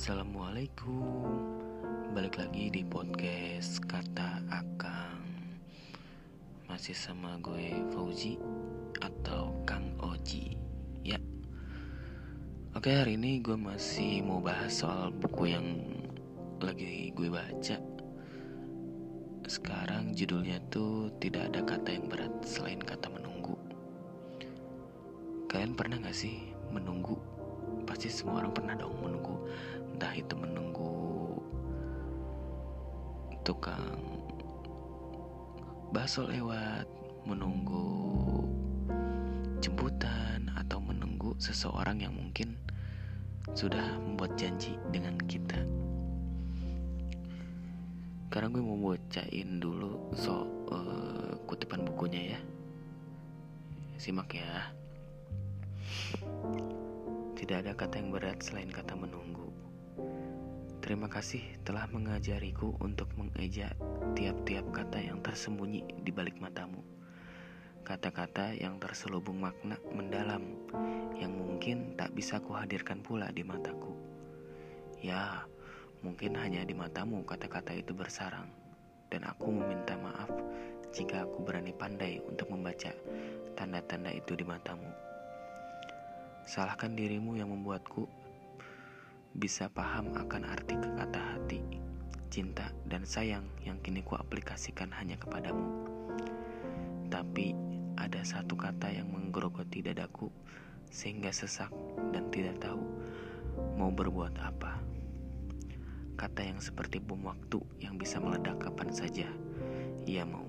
[0.00, 1.60] Assalamualaikum.
[2.16, 5.20] Balik lagi di podcast Kata Akang.
[6.64, 8.40] Masih sama gue Fauzi
[9.04, 10.56] Atau Kang Oji.
[11.04, 11.20] Ya.
[12.72, 15.68] Oke hari ini gue masih mau bahas soal buku yang
[16.64, 17.76] Lagi gue baca.
[19.52, 23.52] Sekarang judulnya tuh Tidak ada kata yang berat Selain kata menunggu.
[25.44, 26.40] Kalian pernah gak sih
[26.72, 27.20] menunggu?
[27.84, 29.39] Pasti semua orang pernah dong menunggu
[29.94, 31.36] entah itu menunggu
[33.42, 33.98] tukang
[35.90, 36.86] bakso lewat
[37.26, 37.86] menunggu
[39.58, 42.56] jemputan atau menunggu seseorang yang mungkin
[43.52, 45.58] sudah membuat janji dengan kita.
[48.30, 52.40] Sekarang gue mau bacain dulu so uh, kutipan bukunya ya.
[53.98, 54.70] Simak ya.
[57.34, 59.49] Tidak ada kata yang berat selain kata menunggu.
[60.90, 63.70] Terima kasih telah mengajariku untuk mengeja
[64.18, 66.82] tiap-tiap kata yang tersembunyi di balik matamu.
[67.86, 70.50] Kata-kata yang terselubung makna mendalam
[71.14, 73.94] yang mungkin tak bisa kuhadirkan pula di mataku.
[74.98, 75.46] Ya,
[76.02, 78.50] mungkin hanya di matamu kata-kata itu bersarang.
[79.14, 80.34] Dan aku meminta maaf
[80.90, 82.90] jika aku berani pandai untuk membaca
[83.54, 84.90] tanda-tanda itu di matamu.
[86.50, 88.10] Salahkan dirimu yang membuatku
[89.30, 91.62] bisa paham akan arti kata hati,
[92.34, 95.86] cinta, dan sayang yang kini ku aplikasikan hanya kepadamu.
[97.06, 97.54] Tapi
[97.94, 100.30] ada satu kata yang menggerogoti dadaku
[100.90, 101.70] sehingga sesak
[102.10, 102.82] dan tidak tahu
[103.78, 104.82] mau berbuat apa.
[106.18, 109.30] Kata yang seperti bom waktu yang bisa meledak kapan saja
[110.10, 110.46] ia mau.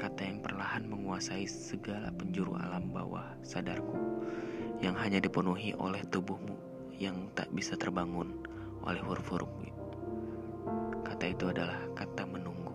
[0.00, 3.94] Kata yang perlahan menguasai segala penjuru alam bawah sadarku
[4.82, 6.63] yang hanya dipenuhi oleh tubuhmu
[6.98, 8.34] yang tak bisa terbangun
[8.84, 9.50] oleh huruf-huruf.
[11.04, 12.74] Kata itu adalah kata menunggu.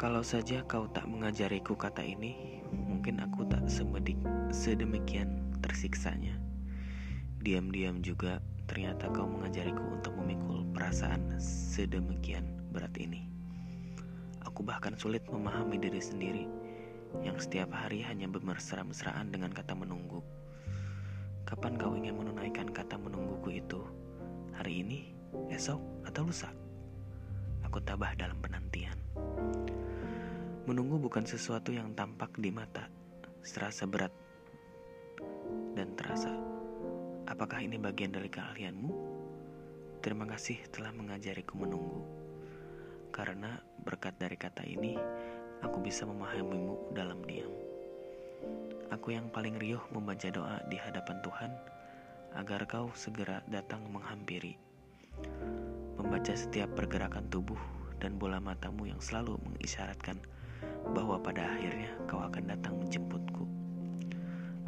[0.00, 4.16] Kalau saja kau tak mengajariku kata ini, mungkin aku tak semedik,
[4.50, 6.34] sedemikian tersiksanya.
[7.40, 12.44] Diam-diam juga ternyata kau mengajariku untuk memikul perasaan sedemikian
[12.74, 13.28] berat ini.
[14.42, 16.44] Aku bahkan sulit memahami diri sendiri
[17.18, 20.22] yang setiap hari hanya bermesra-mesraan dengan kata menunggu.
[21.42, 23.82] Kapan kau ingin menunaikan kata menungguku itu?
[24.54, 25.10] Hari ini,
[25.50, 26.54] esok, atau lusa?
[27.66, 28.94] Aku tabah dalam penantian.
[30.70, 32.86] Menunggu bukan sesuatu yang tampak di mata,
[33.42, 34.14] serasa berat
[35.74, 36.30] dan terasa.
[37.26, 38.90] Apakah ini bagian dari keahlianmu?
[40.00, 42.02] Terima kasih telah mengajariku menunggu.
[43.10, 44.94] Karena berkat dari kata ini,
[45.60, 47.52] aku bisa memahamimu dalam diam.
[48.90, 51.52] Aku yang paling riuh membaca doa di hadapan Tuhan
[52.34, 54.58] agar kau segera datang menghampiri.
[55.94, 57.58] Membaca setiap pergerakan tubuh
[58.00, 60.18] dan bola matamu yang selalu mengisyaratkan
[60.90, 63.44] bahwa pada akhirnya kau akan datang menjemputku.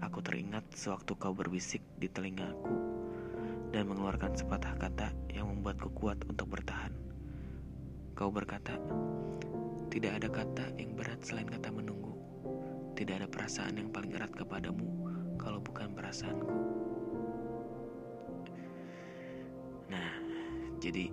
[0.03, 2.75] Aku teringat sewaktu kau berbisik di telingaku
[3.73, 6.93] dan mengeluarkan sepatah kata yang membuatku kuat untuk bertahan.
[8.13, 8.77] Kau berkata,
[9.93, 12.17] tidak ada kata yang berat selain kata menunggu.
[12.97, 14.89] Tidak ada perasaan yang paling erat kepadamu
[15.37, 16.49] kalau bukan perasaanku.
[19.93, 20.11] Nah,
[20.81, 21.13] jadi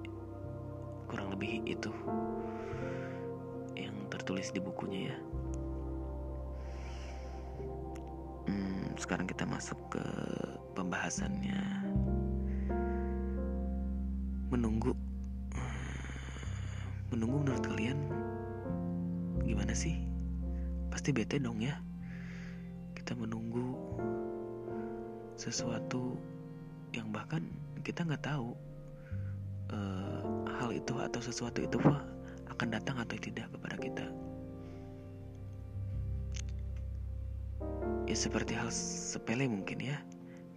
[1.12, 1.92] kurang lebih itu
[3.76, 5.18] yang tertulis di bukunya ya.
[8.48, 10.06] Hmm, sekarang kita masuk ke
[10.80, 11.79] pembahasannya.
[20.90, 21.78] Pasti bete dong ya.
[22.98, 23.74] Kita menunggu
[25.40, 26.20] sesuatu
[26.92, 27.46] yang bahkan
[27.86, 28.52] kita nggak tahu
[29.72, 30.22] uh,
[30.60, 32.04] hal itu atau sesuatu itu wah,
[32.52, 34.06] akan datang atau tidak kepada kita.
[38.10, 39.98] Ya seperti hal sepele mungkin ya.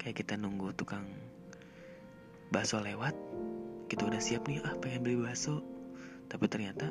[0.00, 1.06] Kayak kita nunggu tukang
[2.50, 3.14] bakso lewat,
[3.86, 5.62] kita udah siap nih ah pengen beli bakso,
[6.26, 6.90] tapi ternyata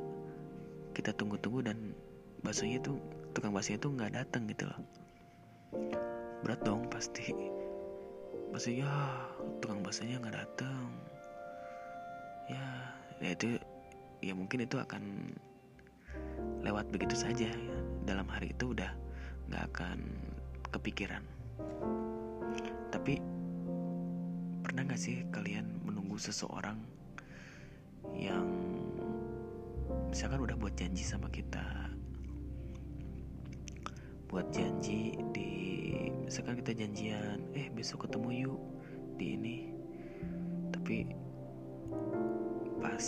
[0.95, 1.92] kita tunggu-tunggu dan
[2.45, 2.95] baksonya itu
[3.31, 4.80] tukang baksonya itu nggak datang gitu loh.
[6.44, 7.31] Berat dong pasti.
[8.51, 8.89] Baksonya
[9.63, 10.92] tukang baksonya nggak datang
[12.51, 12.68] ya
[13.24, 13.48] ya itu
[14.19, 15.33] ya mungkin itu akan
[16.62, 17.48] lewat begitu saja.
[17.48, 17.78] Ya.
[18.01, 18.98] dalam hari itu udah
[19.45, 20.00] nggak akan
[20.74, 21.22] kepikiran.
[22.89, 23.22] Tapi
[24.66, 26.81] pernah nggak sih kalian menunggu seseorang
[28.18, 28.50] yang
[30.10, 31.62] misalkan udah buat janji sama kita
[34.31, 35.51] buat janji di
[36.24, 38.62] misalkan kita janjian eh besok ketemu yuk
[39.19, 39.57] di ini.
[40.72, 41.12] Tapi
[42.80, 43.06] pas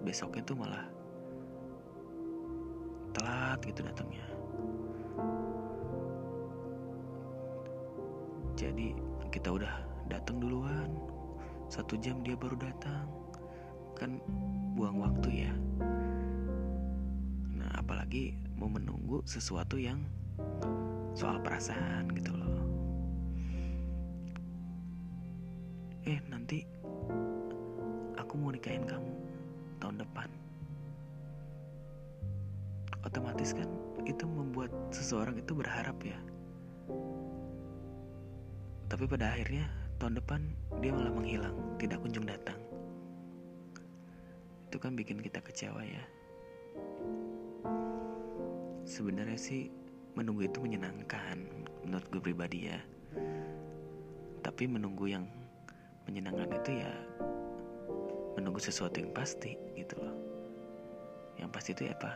[0.00, 0.88] besoknya tuh malah
[3.12, 4.24] telat gitu datangnya.
[8.56, 8.96] Jadi
[9.28, 10.88] kita udah datang duluan.
[11.68, 13.04] Satu jam dia baru datang.
[14.00, 14.16] Kan
[14.72, 15.52] buang waktu ya.
[17.52, 20.00] Nah apalagi mau menunggu sesuatu yang
[21.14, 22.58] soal perasaan gitu loh.
[26.04, 26.66] Eh nanti
[28.18, 29.12] aku mau nikahin kamu
[29.78, 30.28] tahun depan.
[33.04, 33.68] Otomatis kan
[34.04, 36.18] itu membuat seseorang itu berharap ya.
[38.90, 39.70] Tapi pada akhirnya
[40.02, 40.40] tahun depan
[40.82, 42.58] dia malah menghilang tidak kunjung datang.
[44.68, 46.04] Itu kan bikin kita kecewa ya.
[48.84, 49.72] Sebenarnya sih
[50.14, 51.42] menunggu itu menyenangkan
[51.82, 52.78] menurut gue pribadi ya.
[54.40, 55.26] Tapi menunggu yang
[56.06, 56.92] menyenangkan itu ya
[58.38, 60.16] menunggu sesuatu yang pasti gitu loh.
[61.38, 62.14] Yang pasti itu apa?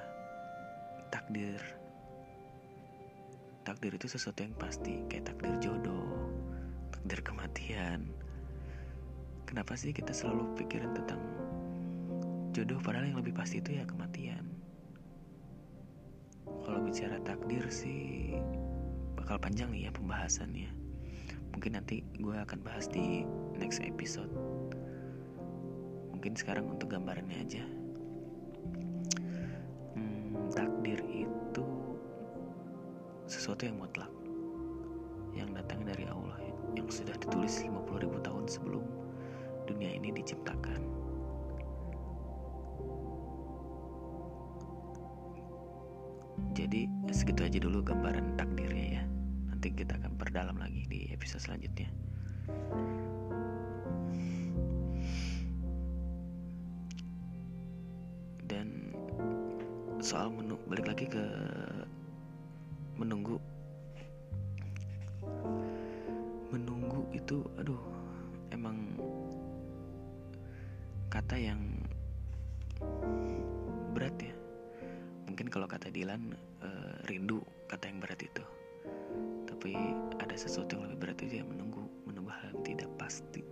[1.11, 1.61] Takdir.
[3.67, 6.09] Takdir itu sesuatu yang pasti kayak takdir jodoh
[7.09, 8.01] takdir kematian.
[9.49, 11.21] Kenapa sih kita selalu pikirin tentang
[12.53, 14.48] jodoh padahal yang lebih pasti itu ya kematian
[16.69, 18.37] kalau bicara takdir sih
[19.17, 20.69] bakal panjang nih ya pembahasannya.
[21.57, 23.25] Mungkin nanti gue akan bahas di
[23.57, 24.29] next episode.
[26.13, 27.65] Mungkin sekarang untuk gambarannya aja.
[29.97, 31.65] Hmm, takdir itu
[33.25, 34.13] sesuatu yang mutlak
[35.33, 36.37] yang datang dari Allah
[36.77, 38.85] yang sudah ditulis 50 ribu tahun sebelum
[39.65, 40.98] dunia ini diciptakan
[46.57, 49.03] Jadi segitu aja dulu gambaran takdirnya ya.
[49.49, 51.89] Nanti kita akan perdalam lagi di episode selanjutnya.
[58.49, 58.95] Dan
[60.01, 61.25] soal menu balik lagi ke
[62.97, 63.37] menunggu.
[66.49, 67.83] Menunggu itu aduh
[68.51, 68.97] emang
[71.13, 71.61] kata yang
[73.97, 74.28] berat ya
[75.39, 76.35] mungkin kalau kata Dilan
[76.67, 77.39] uh, rindu
[77.71, 78.43] kata yang berat itu.
[79.47, 79.71] Tapi
[80.19, 83.47] ada sesuatu yang lebih berat itu yang menunggu menunggu hal yang tidak pasti.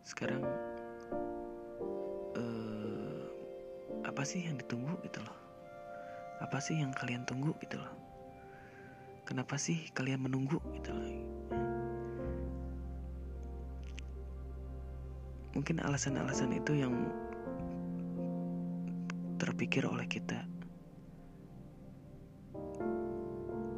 [0.00, 0.48] Sekarang
[2.40, 3.24] uh,
[4.08, 5.36] apa sih yang ditunggu gitu loh?
[6.40, 7.92] Apa sih yang kalian tunggu gitu loh?
[9.28, 11.69] Kenapa sih kalian menunggu gitu loh
[15.60, 17.12] mungkin alasan-alasan itu yang
[19.36, 20.40] terpikir oleh kita.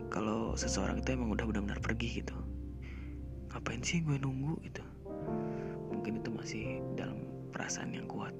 [0.06, 2.38] Kalau seseorang itu emang udah benar-benar pergi gitu
[3.50, 4.86] ngapain sih gue nunggu gitu?
[5.90, 6.64] Mungkin itu masih
[6.94, 7.18] dalam
[7.50, 8.30] perasaan yang kuat.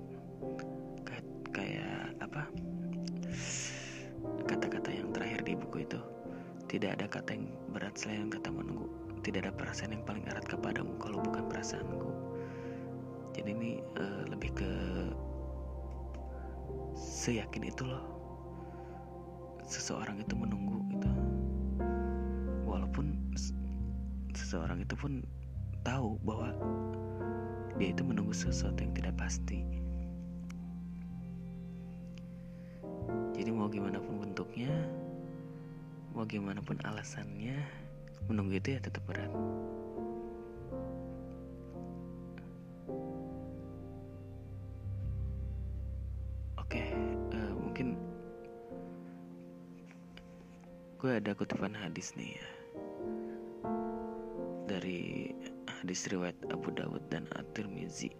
[1.03, 2.47] Kayak kayak apa?
[4.47, 5.99] Kata-kata yang terakhir di buku itu
[6.71, 8.87] tidak ada kata yang berat selain kata menunggu.
[9.27, 12.31] Tidak ada perasaan yang paling erat kepadamu kalau bukan perasaanku
[13.32, 14.70] jadi ini uh, lebih ke
[16.96, 18.05] seyakin itu loh.
[19.64, 21.11] Seseorang itu menunggu gitu.
[22.68, 23.16] Walaupun
[24.37, 25.25] seseorang itu pun
[25.80, 26.52] tahu bahwa
[27.80, 29.64] dia itu menunggu sesuatu yang tidak pasti.
[33.33, 34.71] Jadi mau gimana pun bentuknya
[36.12, 37.57] mau gimana pun alasannya
[38.28, 39.33] menunggu itu ya tetap berat
[51.02, 52.47] gue ada kutipan hadis nih ya.
[54.71, 55.35] Dari
[55.66, 58.14] hadis riwayat Abu Dawud dan At-Tirmizi.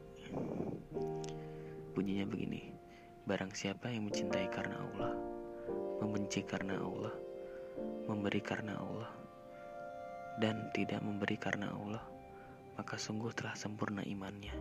[1.95, 2.75] Bunyinya begini
[3.31, 5.15] barang siapa yang mencintai karena Allah
[6.03, 7.15] membenci karena Allah
[8.11, 9.15] memberi karena Allah
[10.43, 12.03] dan tidak memberi karena Allah
[12.75, 14.59] maka sungguh telah sempurna imannya.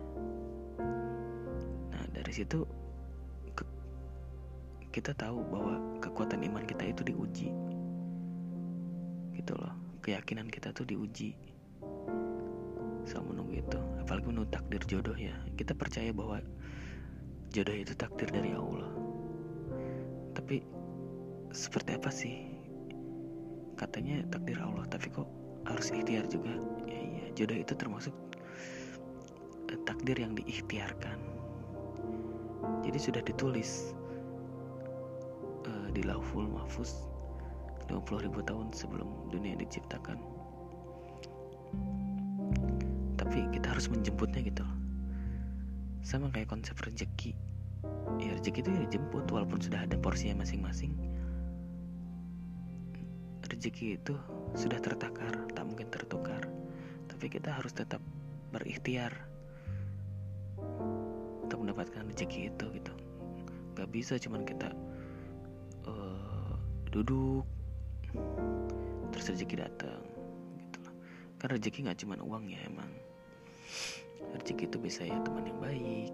[1.90, 2.62] Nah dari situ
[4.94, 7.71] kita tahu bahwa kekuatan iman kita itu diuji
[9.42, 9.74] gitu loh.
[10.06, 11.34] Keyakinan kita tuh diuji.
[13.02, 13.78] Sama menunggu itu.
[13.98, 15.34] Apalagi menunggu takdir jodoh ya.
[15.58, 16.38] Kita percaya bahwa
[17.50, 18.86] jodoh itu takdir dari Allah.
[20.38, 20.62] Tapi
[21.50, 22.34] seperti apa sih?
[23.74, 25.26] Katanya takdir Allah tapi kok
[25.66, 26.54] harus ikhtiar juga?
[26.86, 27.24] Ya iya.
[27.34, 28.14] Jodoh itu termasuk
[29.74, 31.18] eh, takdir yang diikhtiarkan.
[32.86, 33.90] Jadi sudah ditulis
[35.66, 37.10] uh, di lauful mahfuz
[37.92, 40.16] 50 ribu tahun sebelum dunia diciptakan.
[43.20, 44.64] Tapi kita harus menjemputnya gitu
[46.02, 47.30] sama kayak konsep rezeki
[48.18, 50.92] ya rezeki itu ya dijemput walaupun sudah ada porsinya masing-masing.
[53.46, 54.14] Rezeki itu
[54.56, 56.42] sudah tertakar tak mungkin tertukar.
[57.08, 58.00] Tapi kita harus tetap
[58.50, 59.12] berikhtiar
[61.46, 62.92] untuk mendapatkan rezeki itu gitu.
[63.76, 64.72] Gak bisa cuman kita
[65.88, 66.54] uh,
[66.92, 67.44] duduk
[69.12, 70.02] terus rezeki datang
[70.58, 70.94] gitu loh
[71.42, 72.92] kan rezeki nggak cuman uang ya emang.
[74.32, 76.12] Rezeki itu bisa ya teman yang baik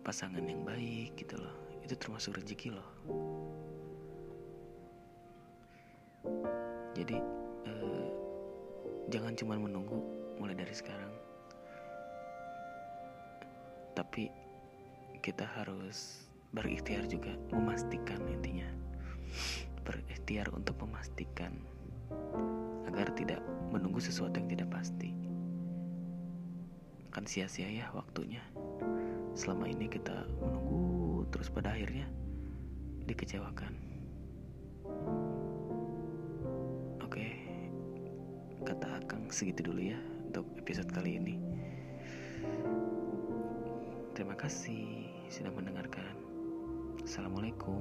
[0.00, 1.56] pasangan yang baik gitu loh.
[1.84, 2.88] Itu termasuk rezeki loh.
[6.96, 7.16] Jadi
[7.66, 8.08] eh,
[9.12, 9.98] jangan cuma menunggu
[10.40, 11.12] mulai dari sekarang.
[13.94, 14.30] Tapi
[15.20, 18.66] kita harus berikhtiar juga memastikan intinya
[19.82, 21.54] berikhtiar untuk memastikan
[22.90, 25.14] agar tidak menunggu sesuatu yang tidak pasti.
[27.10, 28.42] Akan sia-sia ya waktunya.
[29.34, 32.06] Selama ini kita menunggu terus pada akhirnya
[33.06, 33.72] dikecewakan.
[37.02, 37.26] Oke
[38.62, 41.34] kata Akang segitu dulu ya untuk episode kali ini.
[44.14, 46.12] Terima kasih sudah mendengarkan.
[47.06, 47.80] Assalamualaikum